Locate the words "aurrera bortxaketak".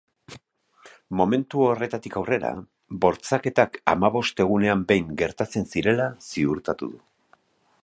2.21-3.79